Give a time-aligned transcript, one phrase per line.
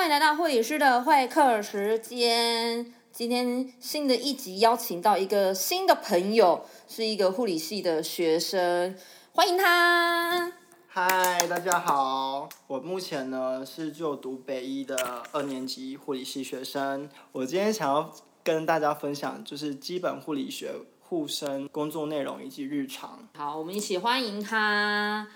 [0.00, 2.90] 欢迎来到护理师的会客时间。
[3.12, 8.96] 今天新的一集邀请到一个新的朋友，是一个护理系的学生，
[9.34, 10.50] 欢迎他。
[10.86, 14.96] 嗨，大家好，我目前呢是就读北医的
[15.32, 17.06] 二年级护理系学生。
[17.32, 18.10] 我今天想要
[18.42, 20.72] 跟大家分享就是基本护理学
[21.02, 23.28] 护生工作内容以及日常。
[23.36, 25.28] 好，我们一起欢迎他。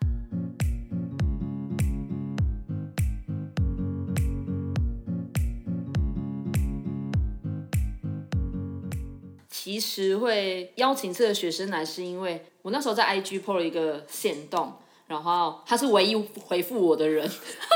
[9.64, 14.74] 其实会邀请这个学生来，是因为我那时候在 IG 破了一个线动，
[15.06, 17.26] 然后他是唯一回复我的人，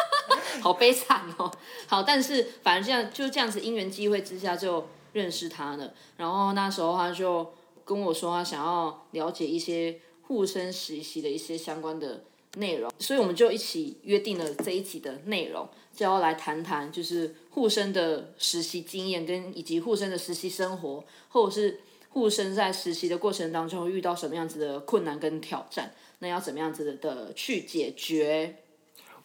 [0.60, 1.50] 好悲惨哦。
[1.86, 5.94] 好，但是反正这样就这样子因缘机会之下就认识他了。
[6.18, 7.54] 然后那时候他就
[7.86, 12.22] 跟我说，他想要了解一些护生实习的一些相关的
[12.56, 15.66] 内容，所以我们就一起约定了这一集的内容，
[15.96, 28.62] 就要来谈谈就是护生的实习经验跟以及护生的实习生活，或者是护生在实习的过程当中遇到什么样子的困难跟挑战，那要怎么样子的去解决？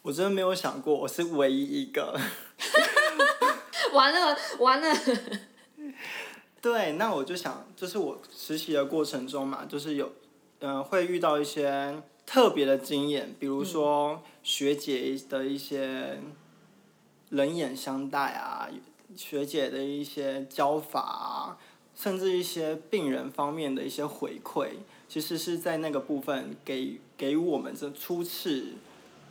[0.02, 2.20] 我真的没有想过我是唯一一个。
[3.94, 4.98] 完了完了，
[6.60, 10.12] 对，那我就想，就是我实习的过程中嘛，就是有，
[10.62, 16.20] 嗯、会遇到一些特别的经验，比如说学姐的一些
[17.34, 18.70] 冷眼相待啊，
[19.16, 21.58] 学姐的一些教法啊，
[21.96, 24.70] 甚至一些病人方面的一些回馈，
[25.10, 28.74] 其实是在那个部分给给我们这初次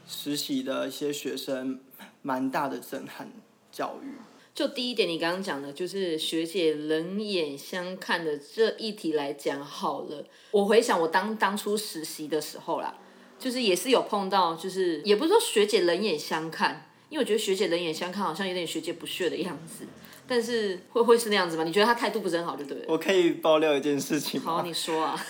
[0.08, 1.78] 实习的一些学生
[2.22, 3.30] 蛮大的震撼
[3.70, 4.16] 教育。
[4.52, 10.24] 就第一点，你刚刚讲的，就是学姐冷眼相看的这一题来讲好了。
[10.50, 12.98] 我回想我当当初实习的时候啦，
[13.38, 19.86] 就是也是有碰到，就是也不是说学姐冷眼相看，因为我觉得学姐冷眼相看好像有点学姐不屑的样子，
[20.26, 21.62] 但是会会是那样子吗？
[21.62, 22.84] 你觉得她态度不是很好，就对了。
[22.88, 24.54] 我可以爆料一件事情吗？
[24.54, 25.22] 好，你说啊。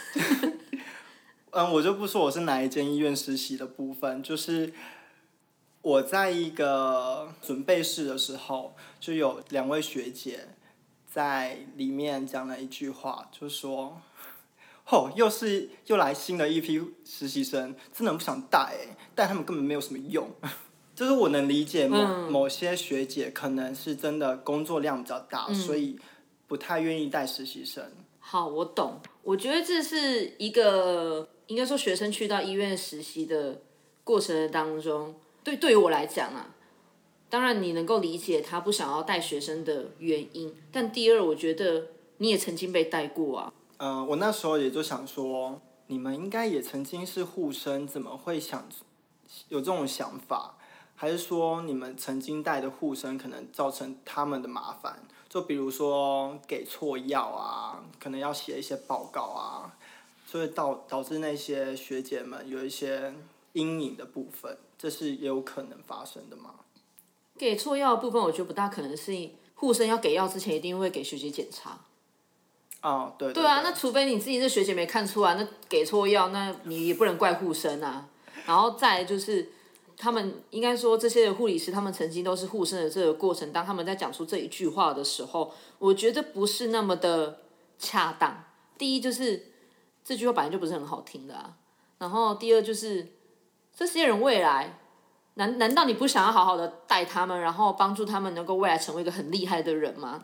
[1.50, 4.72] 嗯，我就不说我是哪一间医院实习的部分，就是
[5.80, 10.50] 我在一个准备室的时候，就有两位学姐
[11.12, 14.00] 在里面讲了一句话，就说
[14.86, 20.30] ：“哦，又是又来新的一批实习生，真的很不想带哎，但他们根本没有什么用。”
[20.94, 25.98] 就是我能理解某、嗯某些学姐可能是真的工作量比较大，所以
[26.46, 27.84] 不太愿意带实习生。
[28.18, 29.00] 好，我懂。
[29.22, 33.62] 我觉得这是一个应该说学生去到医院实习的
[34.04, 36.54] 过程当中，对对于我来讲啊，
[37.28, 41.88] 当然你能够理解他不想要带学生的原因，但第二，我觉得
[42.18, 43.52] 你也曾经被带过啊。
[43.78, 48.68] 嗯，我那时候也就想说，你们应该也曾经是护生，怎么会想
[49.48, 50.56] 有这种想法？
[51.02, 55.02] 还是说你们曾经带的护生可能造成他们的麻烦？
[55.28, 59.74] 就比如说给错药啊，可能要写一些报告啊，
[60.24, 63.12] 所以导导致那些学姐们有一些
[63.54, 66.50] 阴影的部分，这是也有可能发生的吗？
[67.36, 69.12] 给错药的部分，我觉得不大可能是
[69.56, 71.80] 护生要给药之前一定会给学姐检查。
[72.80, 78.08] 哦，对对啊，那除非你自己这学姐没看出来，那给错药，那你也不能怪护生啊。
[78.46, 79.50] 然后再来就是，
[79.96, 87.40] 他们应该说这些护理师，他们曾经都是护生的这个过程，当他们在讲出这一句话的时候，我觉得不是那么的
[87.78, 88.44] 恰当。
[88.78, 89.52] 第一就是
[90.04, 91.56] 这句话本来就不是很好听的啊，
[91.98, 93.12] 然后第二就是
[93.74, 94.78] 这些人未来。
[95.36, 100.22] 难难道你不想要好好的带他们，然后帮助他们能够未来成为一个很厉害的人吗？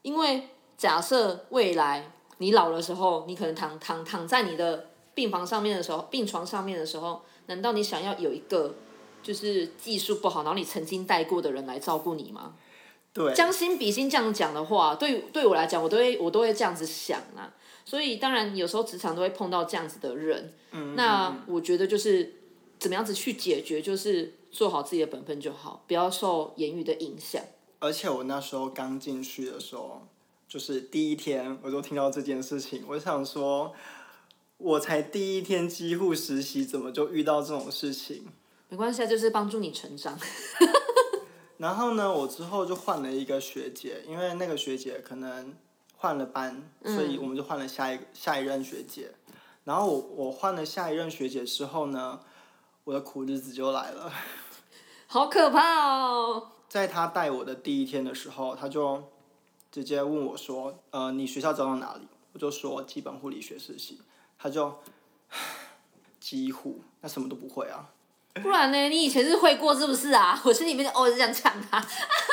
[0.00, 0.48] 因为
[0.78, 8.74] 假设未来你老的时候，你可能躺躺躺在你的病房上面的时候，病床上面的时候，难道你想要有一个
[9.22, 12.54] 就是技术不好，然后你曾经带过的人来照顾你吗？
[13.12, 17.54] 对，将心比心这样讲的话，对对我来讲，我都会我都会这样子想啊。
[17.84, 22.34] 所以当然有时候职场都会碰到这样子的人，嗯那我觉得就是
[22.78, 27.42] 怎么样子去解决，就是做好自己的本分就好，不要受言语的影响。
[27.78, 30.06] 而且我那时候刚进去的时候，
[30.46, 33.72] 就是第一天我就听到这件事情，我想说，
[34.58, 38.26] 我才第一天几乎实习，怎么就遇到这种事情？
[38.68, 40.18] 没关系啊，就是帮助你成长。
[41.58, 45.56] 然后呢，我之后就换了一个学姐，因为那个学姐可能
[45.96, 49.12] 换了班，所以我们就换了下一下一任学姐。
[49.64, 52.20] 然后我我换了下一任学姐之后呢，
[52.84, 54.12] 我的苦日子就来了。
[55.08, 56.52] 好可怕哦！
[56.68, 59.02] 在她带我的第一天的时候，她就
[59.72, 64.00] 直接问我说：“呃，你学校招到哪里？”我就说基本护理学实习。
[64.38, 64.78] 她就
[66.20, 67.90] 几乎那什么都不会啊。
[68.42, 68.88] 不然呢？
[68.88, 70.40] 你以前是会过是不是啊？
[70.44, 71.84] 我心里面就偶尔这样讲他。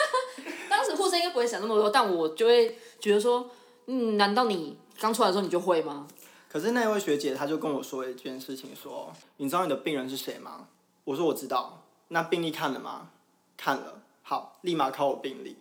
[0.69, 3.49] 当时护士应该不会想那么多，但我就会觉得说，
[3.87, 6.07] 嗯，难道你刚出来的时候你就会吗？
[6.49, 10.67] 可是那位学姐她就跟我说一件事情，说你知道你的病人是谁吗？
[11.03, 11.83] 我说我知道。
[12.09, 13.09] 那病历看了吗？
[13.57, 14.01] 看了。
[14.21, 15.57] 好，立马考我病历。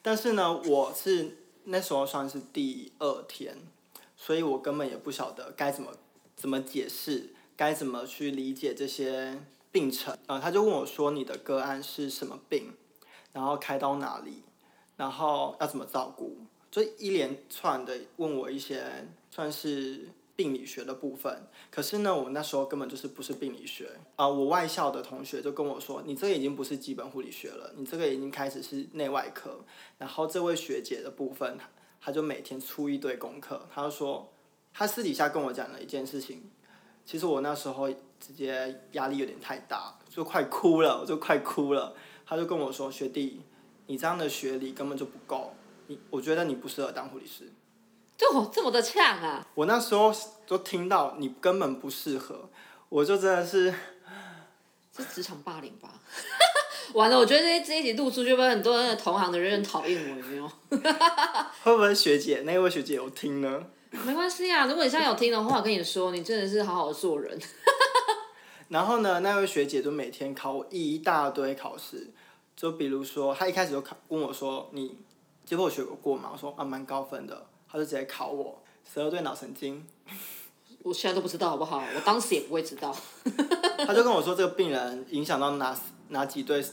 [0.00, 3.56] 但是呢，我是那时候算是第二天，
[4.16, 5.92] 所以我根本也不晓得该怎么
[6.36, 9.40] 怎么解释，该怎么去理解这些
[9.70, 10.16] 病程。
[10.26, 12.74] 啊，他就问我说：“你的个案是什么病？
[13.32, 14.42] 然后开刀哪里？
[14.96, 16.36] 然后要怎么照顾？”
[16.70, 20.08] 就一连串的问我一些算是。
[20.38, 24.28] 病理学的部分，可是呢，我那时候根本就是不是病理学啊。
[24.28, 29.64] 我外校的同学就跟我说：“你这个已经不是基本护理学了，你这个已经开始是内外科。”
[29.98, 31.58] 然后这位学姐的部分，
[32.00, 33.66] 她就每天出一堆功课。
[33.74, 34.32] 她就说，
[34.72, 36.48] 她私底下跟我讲了一件事情，
[37.04, 41.94] 其实我那时候直接压力有点太大，就快哭了，我就快哭了。
[42.26, 43.40] 他就跟我说：“学弟，
[43.86, 45.54] 你这样的学历根本就不够，
[45.86, 47.50] 你我觉得你不适合当护理师。”
[48.18, 49.46] 就这么的呛啊！
[49.54, 50.12] 我那时候
[50.46, 52.50] 都听到你根本不适合，
[52.88, 53.72] 我就真的是，
[54.96, 55.88] 是职场霸凌吧？
[56.94, 60.48] 完了，我觉得这这一集录出，就会很多人同行的人讨厌我，有没有？
[61.62, 63.64] 会不会学姐那位学姐有听呢？
[64.04, 67.38] 没关系啊，如果你现在有听的话，我跟你说，你真的是好好做人。
[68.68, 72.10] 然后呢，那位学姐就每天考我一大堆考试，
[72.54, 74.98] 就比如说，她一开始就考问我说：“你
[75.44, 79.86] 解剖学过吗？”我说：“啊，蛮高分的。”她就直接考我十二对脑神经，
[80.82, 81.82] 我现在都不知道好不好？
[81.94, 82.94] 我当时也不会知道。
[83.86, 85.78] 他就跟我说这个病人影响到哪
[86.08, 86.64] 哪几对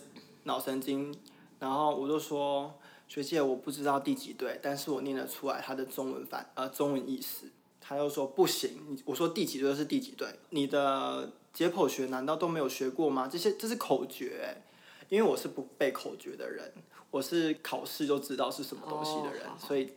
[0.44, 1.16] 脑神经，
[1.60, 2.74] 然后我就说
[3.08, 7.50] 学姐我不知道第几对，但是我念得出来他的中文反呃中文意思。
[7.80, 13.28] 他又说不行，我说第几对是第几对，你的解剖学难道都没有学过吗？
[13.28, 14.62] 这些这是口诀，
[15.10, 16.72] 因为我是不背口诀的人，
[17.10, 19.92] 我是考试就知道是什么东西的人，所以。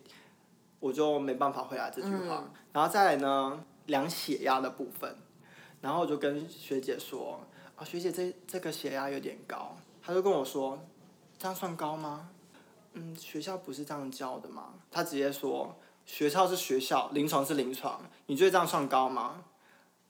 [0.80, 5.12] 我就没办法回答这句话，然后再来呢，量血压的部分，
[5.80, 7.40] 然后我就跟学姐说，
[7.74, 10.78] 啊，学姐这这个血压有点高，她就跟我说，
[11.36, 12.30] 这样算高吗？
[12.92, 14.74] 嗯，学校不是这样教的吗？
[14.88, 15.74] 她直接说，
[16.06, 19.42] 学校是学校，临床是临床，你觉得这样算高吗？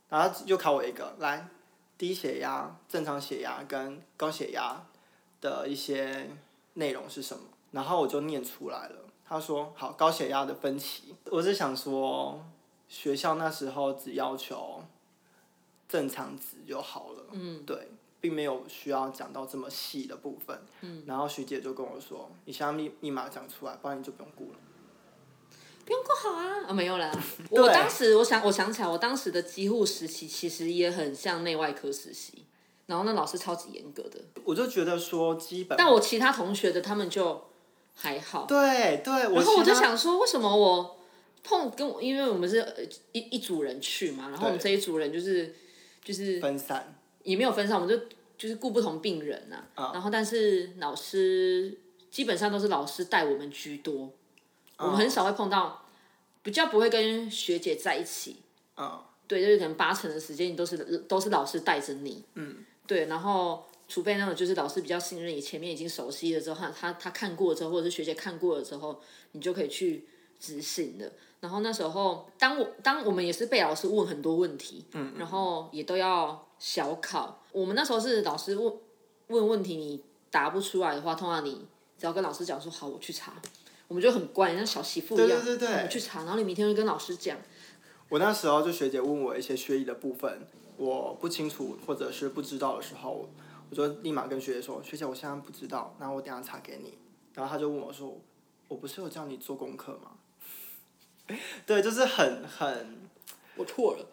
[0.09, 1.49] 然后又考我一个，来，
[1.97, 4.85] 低血压、正常血压跟高血压
[5.41, 6.31] 的一些
[6.75, 7.43] 内容是什么？
[7.73, 8.97] 然后我就念出来了。
[9.27, 12.43] 他说：“好，高血压的分歧。”我是想说，
[12.89, 14.83] 学校那时候只要求
[15.87, 17.91] 正常值就好了，嗯，对，
[18.23, 20.59] 并没有需要讲到这么细的部分。
[20.81, 24.59] 嗯，然后学姐就跟我说：“你现在密密码讲出来，不然你就不用顾了。”
[25.89, 26.67] 不用过好啊！
[26.69, 27.11] 啊，没有啦。
[27.49, 32.45] 我当时我想，我想起来，我当时的机护实习其实也很像内外科实习，
[32.85, 34.21] 然后那老师超级严格的。
[34.45, 35.79] 我就觉得说，基本。
[35.79, 37.43] 但我其他同学的他们就。
[38.01, 40.97] 还好，对对，然后我就想说，为什么我
[41.43, 45.53] 碰跟我，因为我们是一一组人去嘛，然后我们这一组人就是
[46.05, 48.05] 就是分散，也没有分散，我们就
[48.39, 51.77] 就是顾不同病人呐，然后但是老师
[52.09, 54.13] 基本上都是老师带我们居多，
[54.79, 55.83] 我们很少会碰到，
[56.43, 58.37] 比较不会跟学姐在一起，
[58.77, 60.77] 嗯，对，就是可能八成的时间你都是
[61.09, 63.65] 都是老师带着你，嗯，对，然后。
[63.91, 69.01] 除非那种就是老师比较信任你，前面已经熟悉了之后，他他他看过之后，或者是学姐看过了之后，
[69.33, 70.07] 你就可以去
[70.39, 71.11] 执行的。
[71.41, 77.43] 然后那时候，当我当我们也是被老师问很多问题，嗯，然后也都要小考。
[77.51, 78.71] 我们那时候是老师问
[79.29, 81.67] 问问题，你答不出来的话，通常你
[81.99, 83.33] 只要跟老师讲说好，我去查，
[83.89, 87.37] 我们就很乖，像小媳妇一样，对对对，我们去查，然后你明天会跟老师讲。
[88.09, 93.29] 我那时候就学姐问我一些学医的部分，我不清楚或者是不知道的时候。
[93.71, 96.97] 我就立马跟学姐说：“学姐，我现在不知道，那我等下查给你。”
[97.35, 98.19] 然后她就问我说
[98.67, 100.13] ：“我不是有叫你做功课吗？”
[101.67, 102.97] 对，就是很很，
[103.57, 104.07] 我错了。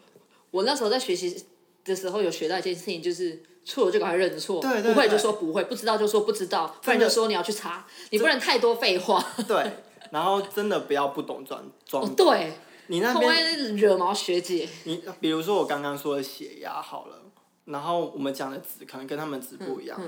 [0.52, 1.46] 我那时候在学习
[1.86, 9.22] 的时候有学到一件事情，就是错了就赶快认错，不会就说不会，不知道就说不知道，不然就说你要去查，你不能太多废话。
[9.48, 12.16] 对，然后真的不要不懂装装。
[12.16, 12.54] 对，
[12.88, 14.70] 你那边惹毛学姐。
[14.84, 17.24] 你比如说我刚刚说的血压好了。
[17.66, 20.00] 然后我们讲的纸可能跟他们纸不一样，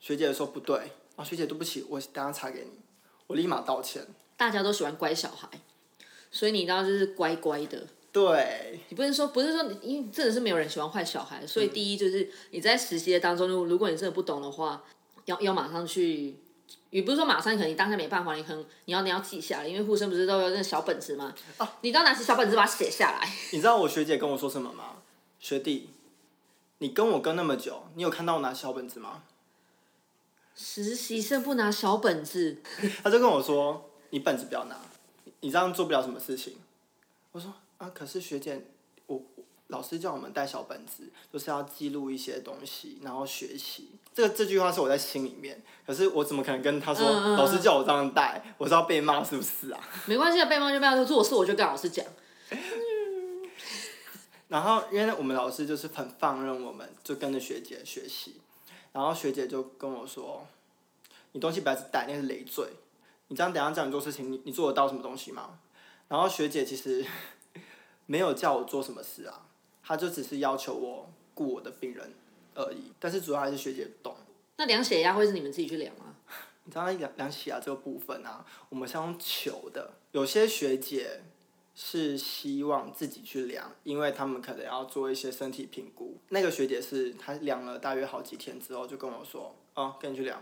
[0.00, 2.80] 学姐说不对，啊学姐对不起，我等下查给你，
[3.26, 4.02] 我立马道歉。
[4.34, 5.46] 大家都喜欢乖小孩，
[6.30, 7.86] 所以你知道就是乖乖的。
[8.12, 8.80] 对。
[8.88, 14.84] 你不是说不是说，因为真的是没有人喜欢坏小孩，所以第一就是你在实习的当中，如如果你真的不懂的话，
[15.24, 16.36] 要要马上去，
[16.90, 21.34] 也不是说马上，可能你当下没办法，你可能你要你要记下来，因为护生不是都有那小本子吗？
[21.58, 21.68] 哦。
[21.80, 23.28] 你都要拿起小本子把它写下来。
[23.52, 24.96] 你知道我学姐跟我说什么吗？
[25.40, 25.88] 学弟。
[26.78, 29.22] 你跟我跟那么久，你有看到我拿小本子吗？
[30.56, 32.58] 实习生不拿小本子，
[33.02, 34.76] 他就跟我说：“你本子不要拿，
[35.40, 36.56] 你这样做不了什么事情。”
[37.32, 38.64] 我说：“啊，可是学姐，
[39.06, 43.90] 我我老师叫我们带小本子，就是要记录一些东西，然后学习。
[44.14, 49.80] 这个这句话是我在心里面，可是我怎么可能跟他说，嗯嗯嗯老师叫我这样带，我是要被骂是不是啊？
[50.06, 52.06] 没关系的，被骂就被骂，如果是我就跟老师讲。
[54.46, 58.36] 然后因为我们老师就是很放任我们，就跟着学姐学习。
[58.92, 60.46] 然后学姐就跟我说
[61.32, 62.64] ：“你东西不要只带，那是累赘。
[63.28, 65.58] 你这样等下叫你做事情，你你做得到什么东西吗？”
[66.08, 67.02] 然后学姐其实
[68.06, 69.46] 没有叫我做什么事啊，
[69.82, 72.12] 他就只是要求我雇我的病人
[72.54, 72.92] 而已。
[72.98, 74.14] 但是主要还是学姐懂。
[74.56, 76.14] 那量血压会是你们自己去量吗？
[76.64, 79.92] 你知道量量血压这个部分啊，我们是用求的。
[80.12, 81.22] 有些学姐
[81.74, 86.18] 是希望自己去量，因为他们可能要做一些身体评估。
[86.28, 90.40] 那个学姐是她量了大约好几天之后，就跟我说：“哦，跟你去量，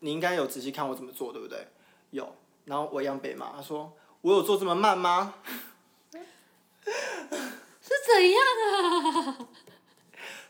[0.00, 1.66] 你应该有仔细看我怎么做，对不对？”
[2.10, 2.34] 有。
[2.64, 5.34] 然后我一样被骂，她说：“我有做这么慢吗
[7.82, 9.48] 是怎样啊？？”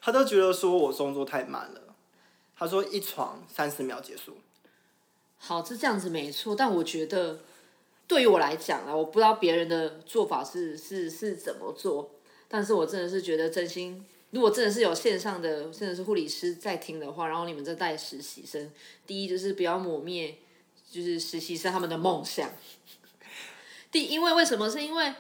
[0.01, 1.95] 他都觉得说我动作太慢了。
[2.57, 4.37] 他说一床三十秒结束。
[5.39, 7.41] 好，是这样子没错，但我觉得
[8.07, 12.11] 对于我来讲啊，我不知道别人的做法是是是怎么做，
[12.47, 18.71] 但是我真的是觉得真心，如果真的是有线上的，真的是护理师在听的话，然后你们在带实习生，
[19.05, 20.39] 第一就是不要抹灭，
[20.89, 22.51] 就是实习生他们的梦想。
[23.91, 24.71] 第，因为为什么？
[24.71, 25.13] 是因为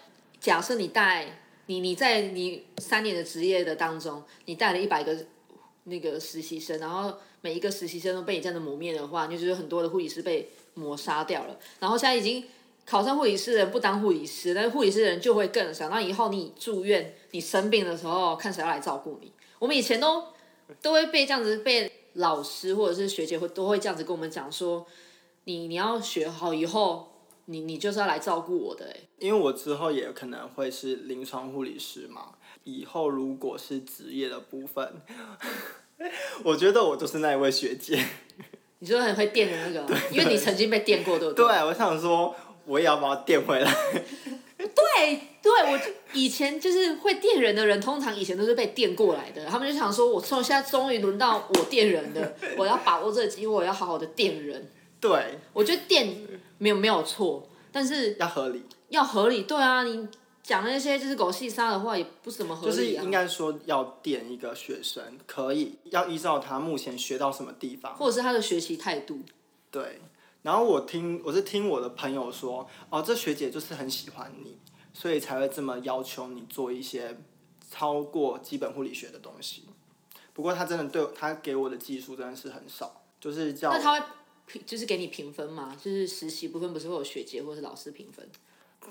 [0.42, 5.16] 假设你带你你在你三年的职业的当中，你带了一百个
[5.84, 11.56] 那个实习生，然后每一个实习生都被你这样的磨灭的话，你就觉得很多的护理师被抹杀掉了。
[11.78, 12.44] 然后现在已经
[12.84, 15.88] 考上护理师的人不当护理师，但是护理师的人就会更少。
[15.88, 19.30] 那以后你住院、你生病的时候，看谁要来照顾你。
[19.60, 20.24] 我们以前都
[20.80, 24.84] 都会被这样子被老师或者是学姐会都会这样子跟我们讲说，
[25.44, 27.11] 你你要学好以后，
[27.52, 28.96] 你你就是要来照顾我的哎。
[29.18, 32.32] 因为我之后也可能会是临床护理师嘛，
[32.64, 35.02] 以后如果是职业的部分，
[36.42, 38.02] 我觉得我就是那一位学姐。
[38.78, 42.34] 你说很会电的那个，因为你曾经被电过，对不对，对我想说
[42.66, 43.72] 我也要把它电回来。
[44.58, 49.44] 对，对我就以前就是会电人的人，通常以前都是被电过来的。
[49.46, 54.70] 他们就想说，我从现在终于轮到我电人了， 我要把握这个机会，我要好好的电人。
[55.00, 56.08] 对，我觉得电
[56.62, 57.42] 没有没有错，
[57.72, 59.42] 但是要合理，要合理。
[59.42, 60.06] 对啊，你
[60.44, 62.86] 讲那些就是狗戏杀的话，也不怎么合理就是。
[62.86, 67.92] 应该说要点一个学生，可以要依照他目前学到什么地方。
[67.96, 69.22] 或者是他的学习态度。
[69.72, 70.00] 对，
[70.42, 74.56] 然后我听我是听我的朋友说，哦，这学姐就是很喜欢你，
[74.92, 77.18] 所以才会这么要求你做一些
[77.68, 79.64] 超过基本护理学的东西。
[80.32, 84.06] 不过他真的对我他给我的技术真的是很少，就是叫那他会
[84.46, 85.76] 评，就是给你评分嘛？
[85.76, 88.28] 就是实习部分不是会有学姐或是老师评分？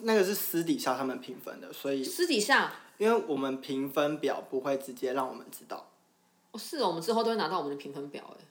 [0.03, 5.91] 那个是私底下他们评分的，所以私底下因为我们评分表不会直接让我们知道。
[6.51, 8.45] 哦，是哦，我们之后都会拿到我们的评分表哎。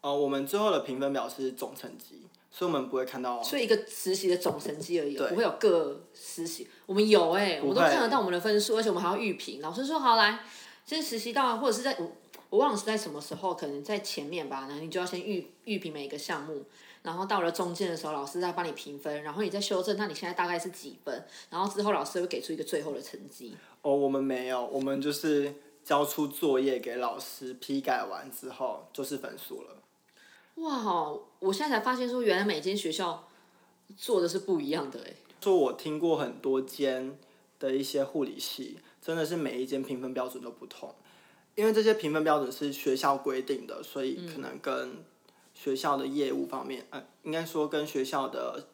[0.00, 3.42] 哦，我们最后的评分表是总成绩，所以我们不会看到。
[3.42, 6.66] 所以一个实习的总成绩而已，不会有各实习。
[6.86, 9.60] 我们有哎、我都看得到我们的分数，而且我们还要预评。
[9.60, 10.44] 老师说好来，
[10.84, 12.12] 先实习到，或者是在我
[12.50, 16.64] 我忘了是在什么时候，可能在前面吧，然后你就要先预预评每一个项目，
[17.02, 21.24] 然后到了中间的时候，老师再帮你评分，然后你再修正，那你现在大概是几分？
[21.50, 23.56] 然后之后老师会给出一个最后的成绩。
[23.82, 29.82] 哦，我们没有，我们就是交出作业给老师批改完之后就是分数了。
[30.56, 33.28] 哇哦，我现在才发现说，原来每间学校
[33.96, 35.12] 做的是不一样的哎。
[35.40, 37.16] 说我听过很多间
[37.60, 40.92] 的一些护理系，真的是每一间评分标准都不同，
[41.56, 45.04] 因为这些评分标准是学校规定的，所以可能跟
[45.54, 48.68] 学校的业务方面，呃，应该说跟学校的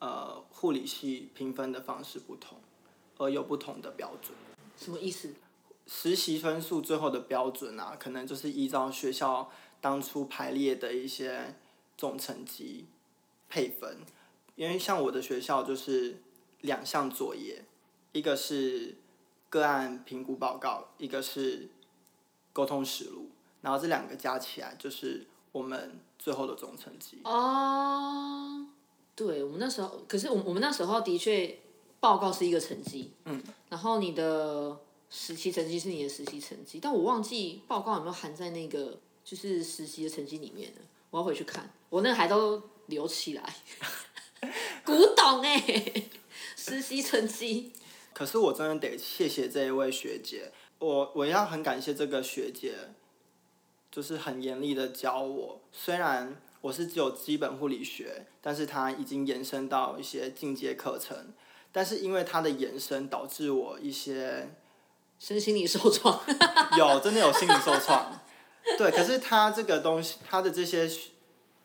[0.00, 2.58] 呃护理系评分的方式不同，
[3.18, 4.36] 而有不同的标准。
[4.76, 5.34] 什么意思？
[5.86, 9.50] 实习分数最后的标准啊，可能就是依照学校
[9.80, 11.54] 当初排列的一些
[11.96, 12.86] 总成绩
[13.48, 13.98] 配分。
[14.54, 16.22] 因为像我的学校就是
[16.60, 17.64] 两项作业，
[18.12, 18.96] 一个是
[19.48, 21.68] 个案评估报告，一个是
[22.58, 27.20] 沟通实录，然后这两个加起来就是我们最后的总成绩。
[27.22, 28.66] 哦，
[29.14, 31.56] 对我们那时候，可是我我们那时候的确
[32.00, 34.76] 报告是一个成绩，嗯，然后你的
[35.08, 43.54] 实习成绩是你的实习成绩，但我忘记报告有没有含在那个就是实习的成绩里面了，我要回去看，我那个还都留起来，
[44.84, 45.62] 古董哎、
[46.56, 47.72] 实习成绩，
[48.12, 52.74] 可是我真的得谢谢这一位学姐，我我要很感谢这个学姐，
[53.90, 55.60] 就是很严厉的教我。
[55.72, 61.32] 虽然我是只有基本护理学，但是她已经延伸到一些进阶课程。
[61.70, 64.54] 但是因为她的延伸，导致我一些
[65.18, 66.20] 身心理受创。
[66.78, 68.20] 有真的有心理受创。
[68.76, 70.88] 对，可是她这个东西，她的这些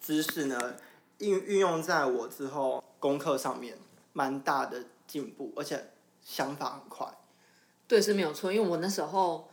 [0.01, 0.75] 知识呢，
[1.19, 3.77] 运运用在我之后功课上面，
[4.11, 5.91] 蛮大的进步，而且
[6.21, 7.07] 想法很快。
[7.87, 9.47] 对，是没有错，因为我那时候，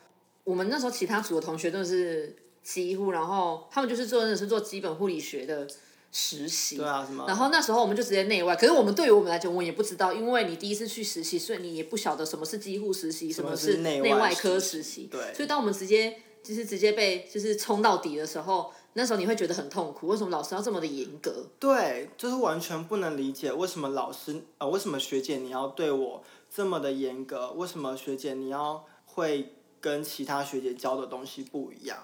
[0.44, 5.68] 我们那时候其他组的同学都是几乎，然后他们就是做真的是做基本护理学的
[6.12, 6.76] 实习。
[6.76, 7.24] 对啊，什么？
[7.26, 15.08] 然后那时候我们就直接内外，可是我们对于我们来讲，我们也不知道，因为你第一次去实习，所以你也不晓得什么是基护实习，什么是内外科实习。
[15.10, 15.34] 对。
[15.34, 21.46] 所以当我们直接就是直接被就是冲到底的时候，那时候你会觉得很痛苦，为什么老师要这么的严格？
[21.58, 26.22] 对，就是完全不能理解为什么老师呃，为什么学姐你要对我。
[26.52, 31.96] 这么的严格，为什么学姐你要会跟其他学姐教的东西不一样？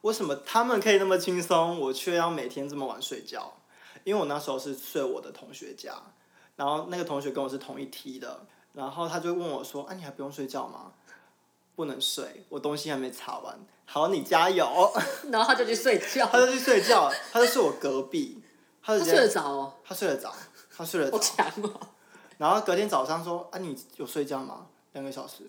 [0.00, 3.52] 为什么他们可以那么轻松，我却要每天这么晚睡觉？
[4.04, 5.94] 因为我那时候是睡我的同学家，
[6.56, 10.92] 然后那个同学跟我是同一梯的，然后他就问我说：“啊，你还不用睡觉吗？”
[11.76, 13.58] 不能睡，我东西还没查完。
[13.84, 14.90] 好，你加油。
[15.30, 16.26] 然后他就去睡觉。
[16.26, 18.42] 他就去睡觉，他就睡我隔壁。
[18.82, 19.74] 他睡得着哦。
[19.84, 20.34] 他睡得着，
[20.74, 21.16] 他睡得着。
[21.16, 21.88] 好强哦。
[22.40, 24.66] 然后隔天早上说啊，你有睡觉吗？
[24.94, 25.44] 两个小时。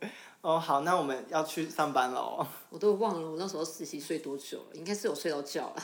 [0.42, 2.46] 哦，好，那我们要去上班了哦。
[2.70, 5.82] 我都忘了我那时候实习睡多久了，应该是有睡到觉了。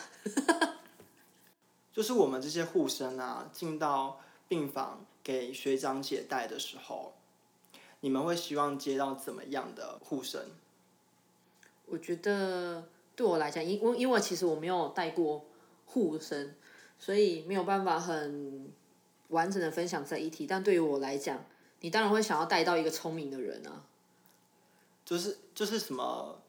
[1.92, 7.14] 就是我们这些护生啊，进到病房给学长姐带的时候，
[7.99, 10.40] 你们会希望接到怎么样的护生？
[11.87, 12.85] 我觉得
[13.16, 15.44] 对我来讲，因因因为其实我没有带过
[15.87, 16.54] 护生，
[17.00, 18.73] 所以没有办法很。
[19.28, 21.45] 完整的分享这一题，但对于我来讲，
[21.81, 23.83] 你当然会想要带到一个聪明的人啊。
[25.04, 26.40] 就是就是什么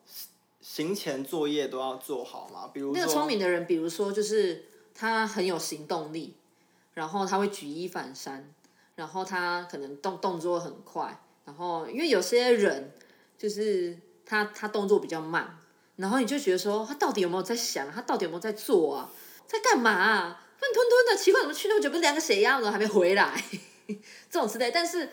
[0.62, 6.34] 行前作业都要做好嘛，比如那个聪明的人，比如说就是他很有行动力，
[6.94, 8.50] 然后他会举一反三，
[8.96, 12.94] 然后他可能动动作很快，然后因为有些人
[13.38, 15.58] 就是他他动作比较慢，
[15.98, 19.10] 然后你就觉得说他到底有没有在想，他到底有没有在做啊，
[19.46, 19.92] 在干嘛？
[19.92, 20.45] 啊？
[20.62, 21.90] 慢吞吞的，奇怪，怎么去那么久？
[21.90, 22.56] 不是两个谁呀？
[22.56, 23.44] 怎么还没回来？
[24.32, 25.10] 这种之类，但是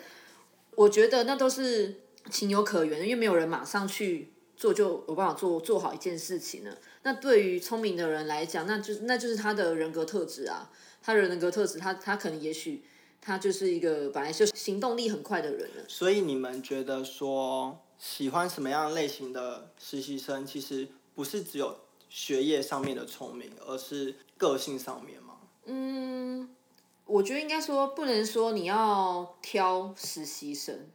[0.71, 2.01] 我觉得那都是
[2.31, 6.75] 情有可原，因为没有人马上去做就有办法做做好一件事情呢。
[7.03, 12.83] 那对于聪明的人来讲，那就那就是他的人格特质啊，他的人格特质，他他可能也许
[13.21, 15.83] 他就是一个本来就行动力很快的人了。
[15.87, 21.77] 所以你们觉得说喜欢什么样类型的实习生，其实不是只有
[22.09, 25.21] 学业上面的聪明，而是个性上面？
[25.65, 26.49] 嗯，
[27.05, 30.87] 我觉得应该说不能说你要挑实习生，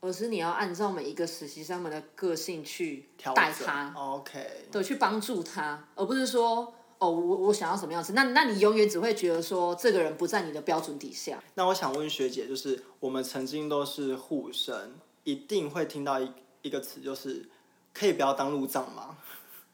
[0.00, 11.40] 而是你要按照每一个实习生们的个性去带他，OK，对，去帮助他，而不是说哦，我我想要什么样子，那那你永远只会觉得说这个人不在你的标准底下。
[11.54, 17.48] 那我想问学姐，就是我们曾经都是护生，一定会听到一一个词，就是
[17.94, 19.16] 可以不要当路障吗？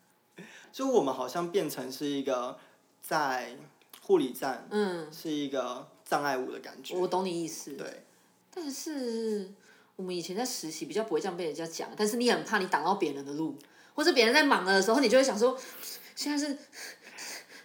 [0.71, 2.59] 就我们好像变成是一个
[3.01, 3.57] 在。
[4.03, 6.97] 护理站，嗯，是一个障碍物的感觉。
[6.97, 8.03] 我懂你意思，对。
[8.55, 9.49] 但是
[9.97, 13.57] 我们以前在实习比较不会这样被人家讲，但是你很怕你挡到别人的路，
[13.95, 15.57] 或者别人在忙的时候，你就会想说，
[16.15, 16.59] 现在是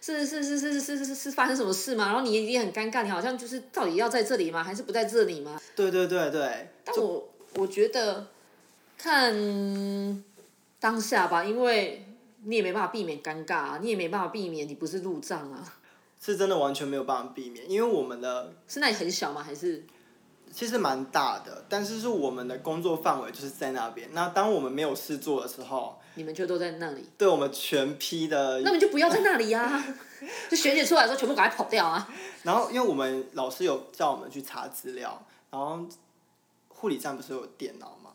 [0.00, 2.06] 是是是是是是是是发生什么事吗？
[2.06, 4.64] 然后你你很尴尬，你好像就是到底要在这里吗？
[4.64, 5.60] 还是不在这里吗？
[5.76, 6.68] 对对对对。
[6.84, 8.28] 但我我觉得
[8.96, 10.24] 看
[10.80, 12.06] 当下吧，因为
[12.44, 15.74] 你也没办法避免尴尬啊，你也没办法避免你不是路障啊。
[16.20, 19.42] 是真的完全没有办法避免，因为我们的是那里很小吗？
[19.42, 19.86] 还是
[20.52, 24.08] 其实蛮大的，但是是我们的工作范围就是在那边。
[24.12, 27.08] 那当我们没有事做的时候，你们就都在那里。
[27.16, 28.60] 对，我们全批的。
[28.62, 29.84] 那你就不要在那里呀！
[30.50, 32.12] 就学姐出来的时候，全部赶快跑掉啊！
[32.42, 35.86] 然后，因为我们老师有叫我们去查资料，然后
[36.68, 38.10] 护理站不是有电脑嘛，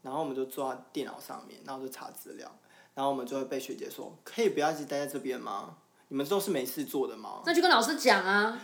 [0.00, 2.50] 然后我们就坐在电脑上面，然后就查资料，
[2.94, 5.76] 然后我们就会被学姐说：“可以不要一直待在这边吗？”
[6.08, 7.42] 你们都是没事做的吗？
[7.44, 8.60] 那就跟老师讲啊。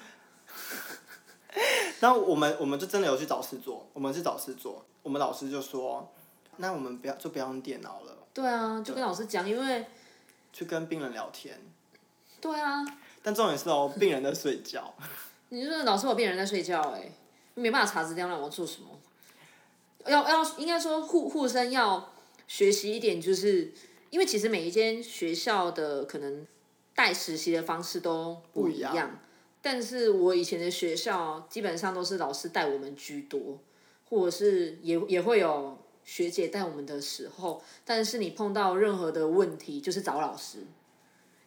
[2.00, 4.84] 然后我们我们就真的有去找事做，我们是找事做。
[5.02, 6.12] 我们老师就说
[6.58, 9.84] ：“那我们不要就不要用电脑了。”对啊，就跟老师讲，因为
[10.52, 11.60] 去跟病人聊天。
[12.40, 12.84] 对啊。
[13.22, 14.94] 但重点是哦，病人在睡觉。
[15.50, 17.12] 你说老师，我病人在睡觉哎，
[17.54, 18.88] 没办法查资料，让我做什么？
[20.06, 22.12] 要要应该说护护生要
[22.48, 23.72] 学习一点，就是
[24.10, 26.46] 因为其实每一间学校的可能。
[26.94, 29.18] 带实习的方式都不一样，
[29.60, 33.58] 但是我以前的学校基本上都是老师带我们居多，
[34.08, 40.58] 或者是也也会有学姐带我们的时候，但是你碰到任何的问题，就是找老师，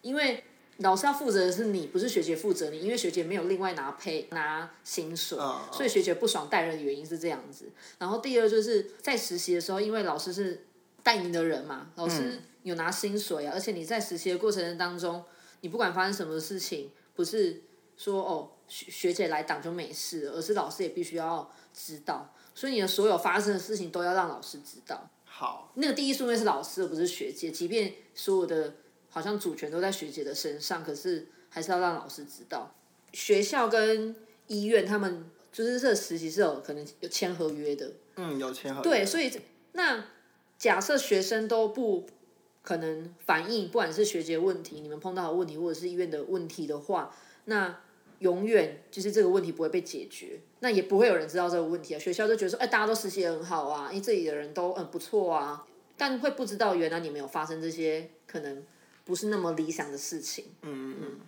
[0.00, 0.42] 因为
[0.78, 5.38] 老师要负责的是你，不是学姐负责你，因为学姐没有另外拿配拿薪水，
[5.72, 7.66] 所以学姐不爽带人的原因是这样子。
[7.98, 10.66] 然后第二就是在实习的时候，因为老师是
[11.02, 15.24] 带你的人嘛，老师有拿薪水啊，而且你在实习的过程当中，
[15.60, 17.62] 你不管发生什么事情，不是
[17.96, 25.08] 说哦学学姐来挡就没事，而是老师也必须要知道，所以你的所有发生的事情都要让老师知道。
[25.24, 28.74] 好，那个第一顺位是老师，而不是学姐，即便所有的。
[29.08, 32.74] 好像主权都在学姐的身上，可是还是要让老师知道。
[33.14, 34.14] 学校跟
[34.46, 37.90] 医院他们就是这实习是有可能有签合约的。
[38.16, 38.82] 嗯，有签合约。
[38.82, 39.32] 对，所以
[39.72, 40.04] 那
[40.58, 42.06] 假设学生都不
[42.66, 47.14] 可能反映，不管是学姐问题、你们碰到的问题，或者是医院的问题的话，
[47.46, 47.78] 那
[48.18, 51.98] 永远就是这个问题不会被解决，那也不会有人知道这个问题啊。
[51.98, 58.62] 学校就觉得说，哎，大家都实习很好啊，因为这里的人都很不错啊，但会不知道原来你们有发生这些可能。
[59.06, 60.46] 不是那么理想的事情。
[60.62, 61.20] 嗯嗯。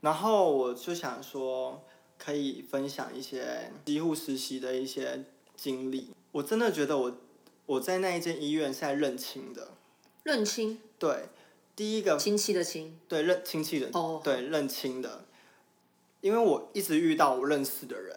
[0.00, 1.80] 然后我就想说，
[2.18, 5.22] 可以分享一些医护实习的一些
[5.54, 6.10] 经历。
[6.32, 7.16] 我真的觉得我
[7.66, 9.68] 我在那一间医院是在认亲的。
[10.24, 10.80] 认亲。
[10.98, 11.28] 对，
[11.76, 12.18] 第一个。
[12.18, 12.98] 亲戚的亲。
[13.06, 13.88] 对，认亲戚的。
[13.92, 14.20] 哦。
[14.24, 15.24] 对，认亲的。
[16.20, 18.16] 因为我一直遇到我认识的人。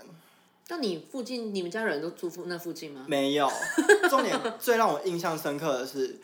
[0.70, 3.06] 那你附近你们家人都住附那附近吗？
[3.08, 3.48] 没有。
[4.10, 6.20] 重点最让我印象深刻的是。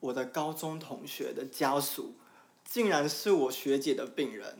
[0.00, 2.14] 我的高中同学的家属，
[2.64, 4.56] 竟然是我学姐的病人，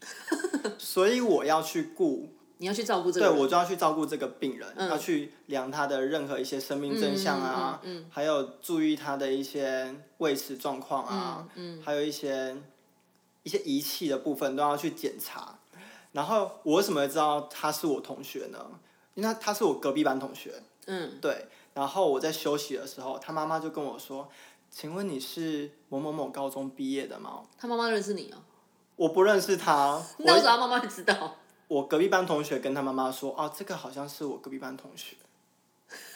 [0.80, 2.31] 所以我要去顾，
[2.62, 11.48] 你要去照顾这个，对我就要去照顾这个病人，要去量他的任何一些生命真相啊，还有注意他的一些胃食状况啊，
[11.84, 12.56] 还有一些
[13.42, 15.58] 一些仪器的部分都要去检查。
[16.12, 18.64] 然后我为什么知道他是我同学呢？
[19.14, 21.48] 因为他他是我隔壁班同学，嗯，对。
[21.74, 24.28] 然后我在休息的时候，他妈妈就跟我说。
[24.70, 27.42] 请问你是某某某高中毕业的吗？
[27.58, 28.38] 他妈妈认识你哦。
[28.96, 30.02] 我不认识他。
[30.20, 31.36] 那为什么他妈妈会知道？
[31.72, 35.16] 我隔壁班同学跟他妈妈说：“哦，这个好像是我隔壁班同学。”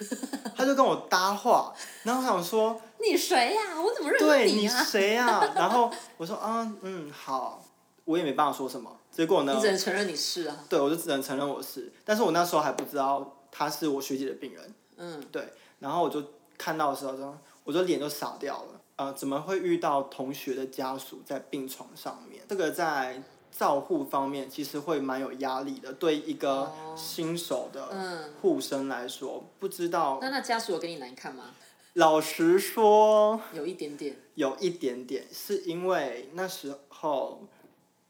[0.55, 1.73] 他就跟我搭话，
[2.05, 3.81] 然后想说：“你谁呀？
[3.81, 5.41] 我怎么认识你啊？”谁呀？
[5.57, 7.63] 然后我说：“啊，嗯，好。”
[8.05, 8.95] 我也没办法说什么。
[9.11, 9.55] 结果呢？
[9.55, 10.57] 你只能承认你是啊。
[10.69, 11.93] 对，我就只能承认我是。
[12.05, 14.75] 但是我那时候还不知道他是我学姐的病人。
[14.99, 15.21] 嗯。
[15.33, 16.23] 对，然后我就
[16.59, 17.35] 看到的时候就。
[17.65, 22.45] 我就脸就傻掉了，呃，怎么会遇到同学的家属在病床上面？
[22.49, 23.21] 这个在
[23.57, 30.19] 照护方面其实会蛮有压力的，对一个新手的护生来说，不知道。
[30.21, 31.55] 那那家属有给你难看吗？
[31.95, 34.17] 老实说，有一点点。
[34.35, 37.41] 有一点点，是因为那时候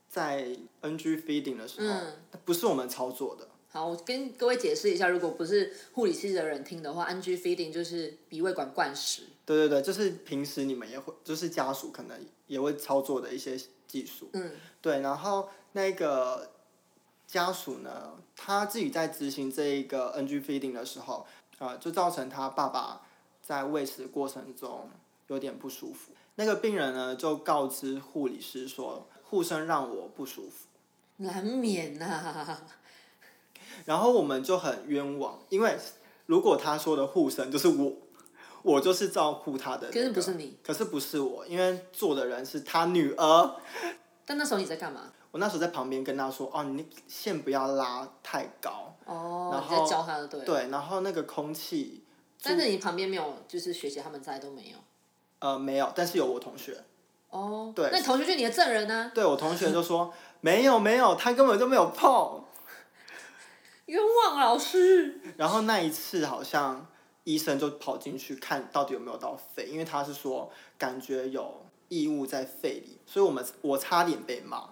[0.08, 0.48] 在
[0.82, 2.00] NG feeding 的时候，
[2.44, 3.46] 不是我们操作的。
[3.68, 9.22] 好，我跟各位解释一下，如果不是护理系的人听的话，NG feeding 就是鼻胃管灌食。
[9.46, 13.56] 对对对，就是平时你们也会，就是家属可能也会操作的一些
[13.86, 14.28] 技术。
[14.32, 14.50] 嗯。
[14.82, 16.50] 对，然后那个
[17.28, 21.24] 家属呢，他自己在执行这一个 NG feeding 的时候，
[21.58, 23.02] 呃，就造成他爸爸
[23.40, 24.90] 在喂食过程中
[25.28, 26.10] 有点不舒服。
[26.34, 30.66] 那个病人呢，就告知护理师说，护生让我不舒服。
[31.18, 32.62] 难免呐。
[33.86, 35.78] 然后我们就很冤枉，因为
[36.26, 37.92] 如果他说的护生就是我。
[38.62, 43.56] 我就是照顾他的，可是不是你，可是不是我，因为做的人是他女儿。
[44.24, 45.12] 但那时候你在干嘛？
[45.30, 50.40] 我那时候在旁边跟他说：“哦，你线不要拉太高。”哦，然后教他的对。
[50.40, 52.02] 对，然后那个空气。
[52.42, 54.78] 但是你旁边没有，就是学姐他们在都没有。
[55.38, 56.82] 呃，没有，但是有我同学。
[57.30, 57.72] 哦。
[57.76, 57.88] 对。
[57.92, 59.12] 那同学就是你的证人呢？
[59.14, 62.42] 对，我同学就说 没有没有，他根本就没有碰。
[63.86, 65.20] 冤枉老师。
[65.36, 66.86] 然后那一次好像。
[67.26, 74.70] 医生就跑进去看到底有没有到肺，因为他是说感觉有异物在肺里，所以我们我差点被骂。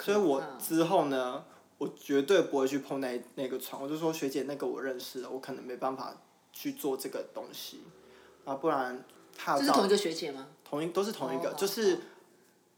[0.00, 1.44] 所以我之后呢，
[1.76, 3.82] 我绝对不会去碰那那个床。
[3.82, 6.16] 我就说学姐，那个我认识的，我可能没办法
[6.50, 7.82] 去做这个东西，
[8.46, 9.04] 啊，不然
[9.36, 10.46] 他这是同一个学姐吗？
[10.64, 11.98] 同一都是同一个，就是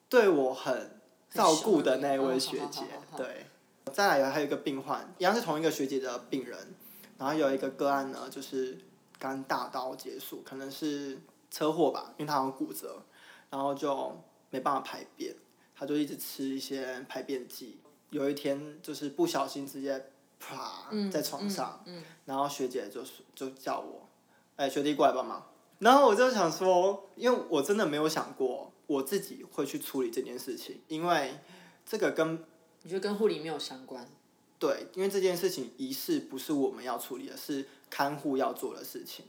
[0.09, 0.99] 对我很
[1.31, 2.81] 照顾的那一位学姐。
[3.17, 3.47] 对，
[3.93, 6.75] 再来有还有一个病患，一样是同一个学姐的病人。
[7.19, 8.77] 然后有一个个案呢，就是
[9.19, 11.19] 刚大刀结束，可能是
[11.51, 13.03] 车祸吧，因为他有骨折，
[13.51, 14.15] 然后就
[14.51, 15.35] 没办法排便，
[15.75, 17.79] 他就一直吃一些排便剂。
[18.11, 21.85] 有一天就是不小心直接啪在床上，
[22.25, 23.03] 然后学姐就
[23.35, 24.09] 就叫我，
[24.57, 25.45] 哎，学弟过来帮忙。
[25.79, 31.39] 然后我就想说，因为我真的没有想过我自己会去处理这件事情，因为
[31.85, 32.45] 这个跟
[32.83, 34.09] 你觉得跟护理没有相关。
[34.59, 39.25] 对，因为这件事情仪式不是我们要处理的，是看护要做的事情。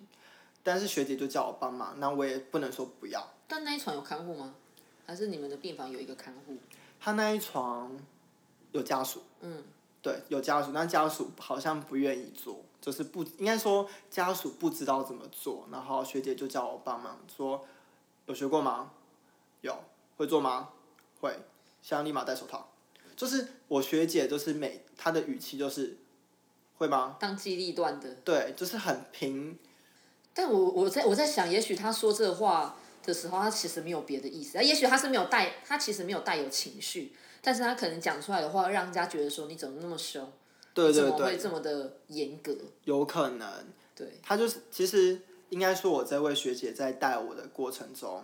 [0.64, 3.26] 但是学姐就叫我帮忙，那我也不能说不要。
[3.48, 4.56] 但那一床有看护吗？
[5.06, 6.58] 还是你们的病房有一个看护？
[7.00, 7.92] 他那一床
[8.74, 9.64] 有家属，嗯，
[10.02, 17.66] 对，有家属，但家属好像不愿意做，就是不应该说家属不知道怎么做，然后学姐就叫我帮忙，说
[18.26, 18.92] 有学过吗？
[19.62, 19.78] 有，
[20.18, 20.70] 会做吗？
[21.22, 21.38] 会，
[21.82, 22.70] 现在立马戴手套。
[23.18, 25.98] 就是我学姐，就是每她的语气就是
[26.78, 27.18] 会吗？
[27.20, 28.16] 当机立断的。
[28.24, 29.58] 对，就是很平。
[30.34, 40.32] 但我我在我在想，也许她说这话的时候，她其实没有别的意思，也许她是没有带，她其实没有带有情绪，但是她可能讲出来的话，让人家觉得说你怎么那么凶，
[40.76, 42.56] 对怎么对对，会这么的严格？
[42.84, 43.50] 有可能。
[43.96, 48.24] 对，她就是其实应该说，我这位学姐在带我的过程中，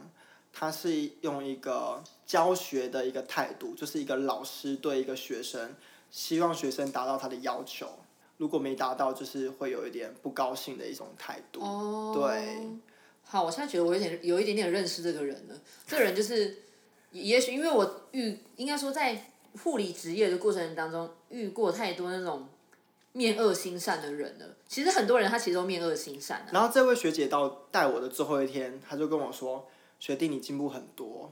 [0.53, 5.75] 她是用一个教学的一个态度，就是一个老师对一个学生，
[6.11, 7.89] 希望学生达到他的要求，
[8.37, 11.59] 如果没达到，就是会有一点不高兴的一种态度。
[11.61, 12.59] 哦，对。
[13.25, 15.55] 好，我现在觉得我有点有一点点认识这个人了。
[15.87, 16.59] 这个人就是，
[17.11, 19.31] 也许因为我遇，应该说在
[19.63, 22.47] 护理职业的过程当中遇过太多那种
[23.13, 24.45] 面恶心善的人了。
[24.67, 26.47] 其实很多人他其实都面恶心善啊。
[26.51, 29.67] 然后这位学姐到带我的最后一天，她就跟我说
[30.05, 31.31] ：“学弟，你进步很多，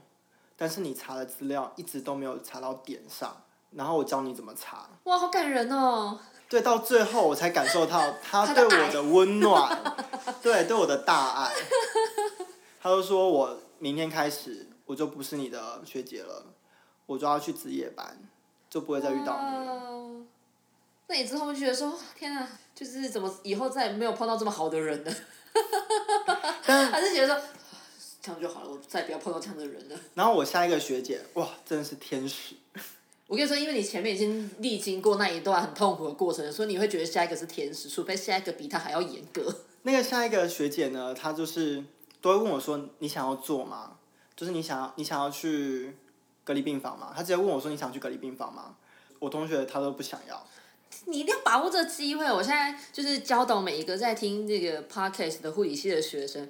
[0.56, 6.18] 但是你查的资料一直都没有查到点上，然后我教你怎么查。”哇，好感人哦！
[6.48, 9.94] 对，到最后我才感受到 他对我的温暖，
[10.40, 11.52] 对，对我的大爱。
[12.80, 16.46] 他就说我明天开始我就不是你的学姐了，
[17.04, 18.18] 我就要去值夜班，
[18.70, 19.74] 就不会再遇到你了。
[19.74, 20.26] 了。
[21.08, 25.12] 那你之后会觉得说，天啊，就是怎么以后再也没有碰到这么好的人呢？
[26.64, 27.42] 还是觉得说，
[28.22, 29.98] 这样就好了，我再也不要碰到这样的人了。
[30.14, 32.54] 然后我下一个学姐，哇，真的是天使。
[33.26, 39.54] 我跟你说，因为你前面已经历经过那一段很痛苦的过程，所以你会觉得下一个是天使，除非下一个比他还要严格。
[39.82, 41.82] 那个下一个学姐呢，她就是
[42.20, 43.96] 都会问我说：“你想要做吗？
[44.36, 45.96] 就是你想要你想要去
[46.44, 48.76] 隔离病房吗？”她直接问我说：“你想去隔离病房吗？”
[49.18, 50.46] 我同学他都不想要。
[51.06, 52.24] 你一定要把握这个机会。
[52.26, 56.48] 我现在就是教导每一个在听这个 podcast 的护理系的学生，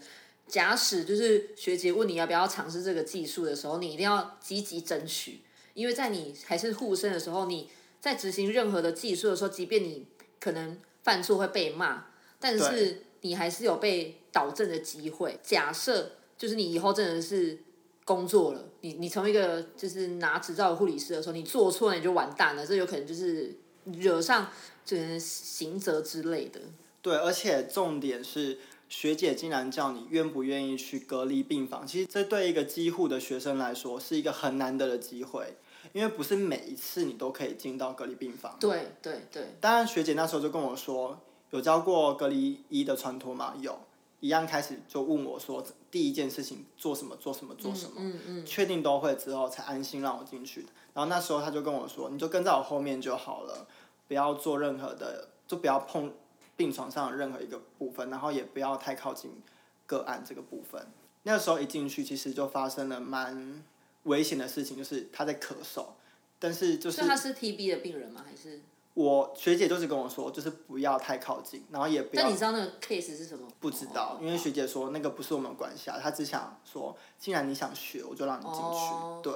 [0.53, 5.41] 假使就是学姐问你要不要尝试这个技术的时候，你一定要积极争取，
[5.73, 7.71] 因为在你还是护生的时候，你
[8.03, 10.07] 在执行任何的技术的时候，即便你
[10.39, 12.05] 可能犯错会被骂，
[12.39, 15.41] 但是你还是有被导正的机会。
[15.43, 17.59] 假设就是你以后真的是
[18.05, 24.51] 工作了，你你从一个就是拿执照的护理师的时候，你做错了你就完蛋了，这有可能就是惹上
[24.85, 26.61] 就是刑责之类的。
[27.01, 28.59] 对，而且重点是
[28.93, 35.57] 学姐竟然叫你愿不愿意去隔离病房，其实这对一个机护的学生来说是一个很难得的机会，
[35.95, 38.55] 因为不是每一次你都可以进到隔离病房。
[38.61, 41.19] 对对对，当然，学姐那时候就跟我说，
[41.53, 43.55] 有教过隔离衣的穿脱吗？
[43.63, 43.81] 有，
[44.21, 47.17] 一样开始就问我说，第一件事情做什么？
[47.17, 47.55] 做什么？
[47.55, 47.93] 做什么？
[47.97, 50.67] 嗯嗯，确定都会之后才安心让我进去。
[50.93, 53.67] 然后那时候他就跟我说，你就跟在我后面就好了，
[54.07, 56.13] 不要做任何的，就不要碰
[56.57, 59.31] 病床上的任何一个部分，然后也不要太靠近
[59.87, 60.87] 个案这个部分。
[61.25, 63.63] 那时候一进去，其实就发生了蛮
[64.05, 65.87] 危险的事情，就是他在咳嗽，
[66.39, 68.25] 但是就是他是 TB 的病人吗？
[68.29, 68.61] 还是？
[68.95, 73.49] 我学姐就是跟我说，就是不要太靠近，然后也不要但你知道那个 case 是什么？
[73.59, 78.61] 不知道，因为学姐说那个不是我们管辖，她只想说，既然你想学，我就让你进去。
[78.61, 79.33] 哦对，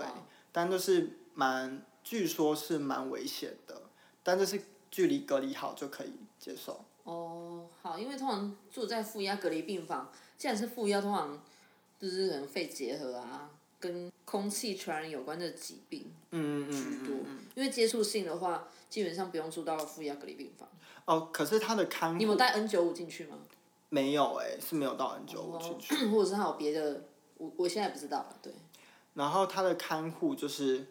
[0.53, 3.81] 但就是蛮，据说是蛮危险的，
[4.23, 6.85] 但就是距离隔离好就可以接受。
[7.07, 11.41] 哦，好，因为通常住在负压隔离病房，既然是负压，通常
[11.99, 17.17] 就是可能肺结核啊，跟空气传染有关的疾病嗯嗯居多。
[17.25, 17.39] 嗯。
[17.55, 20.69] 因为接触性的话，基本上不用住到负压隔离病房。
[21.05, 23.39] 哦，可是他的看护你有带 N 九五进去吗？
[23.89, 25.95] 没有哎、是没有到 N 九五进去。
[26.09, 27.05] 或者是还有别的？
[27.39, 28.53] 我我现在不知道了，对。
[29.15, 30.85] 然后他的看护就是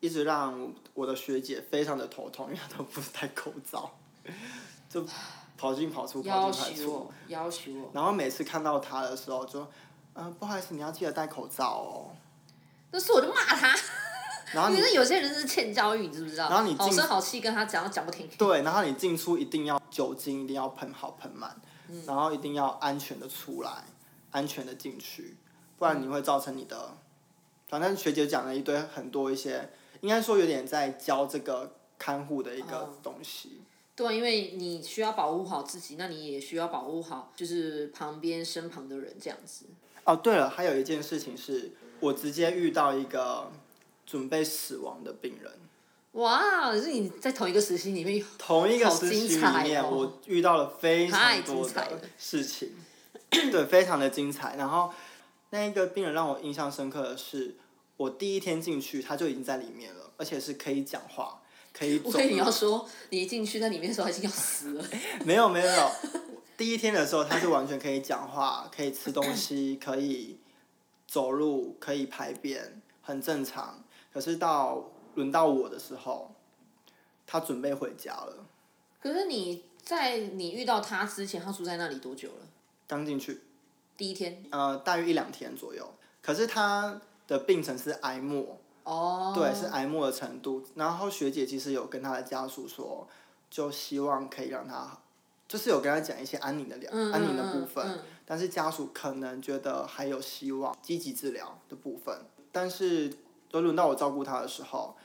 [0.00, 3.98] 一直让我的学姐非常的头痛，因为她都不戴口罩，
[4.92, 5.02] 就
[5.56, 6.84] 跑进跑出，跑要进跑出。
[6.84, 7.90] 求我，要求我。
[7.94, 9.66] 然后每次看到他的时候就，
[10.12, 12.10] 嗯、不好意思，你要记得戴口罩哦。
[12.90, 13.74] 那是我就骂他，
[14.52, 16.50] 然后你 因为有些人是欠教育，你知不知道？
[16.50, 18.28] 然后你进好声好气跟他讲，讲不停。
[18.36, 21.56] 对，然后你进出一定要酒精，一定要喷好喷满，
[21.88, 23.84] 嗯然后一定要安全的出来，
[24.30, 25.38] 安全的进去，
[25.78, 26.94] 不然你会造成你的。
[27.68, 29.70] 反正学姐讲了一堆很多一些，
[30.02, 33.61] 应该说有点在教这个看护的一个哦东西。
[34.02, 39.66] 对，因为你需要保护好自己，那你也需要保护好就是旁边身旁的人，这样子。
[40.04, 43.50] 哦，对了，还有一件事情是我直接遇到一个
[44.04, 45.52] 准备死亡的病人。
[46.12, 52.72] 哇，是你在同一个时期里面， 同一个好时期里面，哦我遇到了非常多彩了事情。
[53.30, 54.56] 对，非常的精彩。
[54.56, 54.92] 然后
[55.50, 57.54] 那一个病人让我印象深刻的是，
[57.96, 61.41] 我第一天进去他就已经在里面了，而且是可以讲话，
[62.10, 64.84] 可以你要说，你一进去在里面的时候，已经要死了。
[65.24, 65.90] 没有没有没有，
[66.56, 70.38] 第一天的时候他是完全可以讲话，可以吃东西，可以
[71.06, 73.82] 走路，可以排便，很正常。
[74.12, 76.34] 可是到轮到我的时候，
[77.26, 78.46] 他准备回家了，
[79.00, 82.46] 可是你在你遇到他之前，他住在那里多久了？
[82.86, 83.40] 刚进去，
[83.96, 84.44] 第一天。
[84.50, 85.92] 呃，大约一两天左右。
[86.20, 89.32] 可是他的病程是癌末，哦。
[89.34, 90.64] 对，是癌末的程度。
[90.74, 93.06] 然后学姐其实有跟她的家属说，
[93.50, 94.98] 就希望可以让她，
[95.46, 97.84] 就是有跟她讲一些安宁的疗、嗯安宁的部分。
[97.86, 102.16] 嗯嗯嗯但是家属可能觉得还有希望，积极治疗的部分。
[102.50, 103.12] 但是
[103.50, 104.96] 都轮到我照顾她的时候，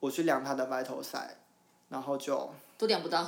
[0.00, 1.30] 我去量她的 vital sign，
[1.88, 3.26] 然后就都量不到。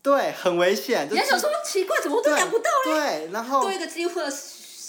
[0.00, 1.08] 对，很危险。
[1.10, 2.70] 你还想说奇怪，怎么都量不到？
[2.84, 3.62] 对，然后